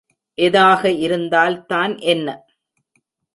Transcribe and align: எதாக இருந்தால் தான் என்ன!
எதாக 0.37 0.91
இருந்தால் 0.99 1.57
தான் 1.65 1.93
என்ன! 2.05 2.27